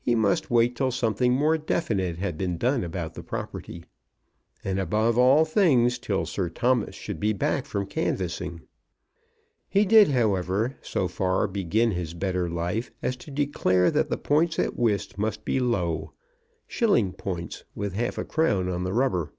[0.00, 3.84] He must wait till something more definite had been done about the property,
[4.64, 8.62] and, above all things, till Sir Thomas should be back from canvassing.
[9.68, 14.58] He did, however, so far begin his better life as to declare that the points
[14.58, 16.12] at whist must be low,
[16.66, 19.32] shilling points, with half a crown on the rubber.